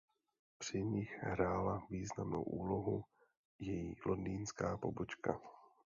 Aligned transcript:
Při 0.57 0.83
nich 0.83 1.19
hrála 1.21 1.87
významnou 1.89 2.43
úlohu 2.43 3.05
její 3.59 3.95
londýnská 4.05 4.77
pobočka. 4.77 5.39